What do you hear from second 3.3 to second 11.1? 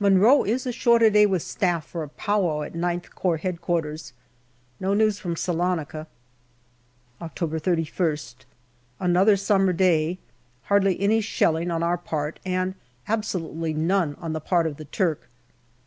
H.Q. No news from Salonica. October 31st. Another summer day. Hardly